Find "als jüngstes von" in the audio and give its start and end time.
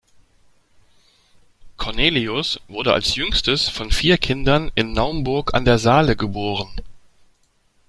2.91-3.91